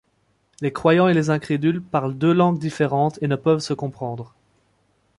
[0.61, 4.33] Les croyants et les incrédules parlent deux langues différentes et ne peuvent se comprendre.